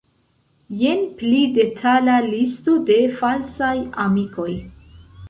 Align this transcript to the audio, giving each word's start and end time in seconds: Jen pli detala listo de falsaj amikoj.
Jen 0.77 1.01
pli 1.19 1.41
detala 1.57 2.15
listo 2.29 2.79
de 2.87 2.97
falsaj 3.21 3.75
amikoj. 4.07 4.49